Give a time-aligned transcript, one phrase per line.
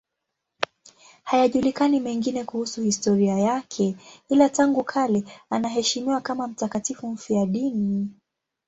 [1.23, 3.95] Hayajulikani mengine kuhusu historia yake,
[4.29, 8.09] ila tangu kale anaheshimiwa kama mtakatifu mfiadini.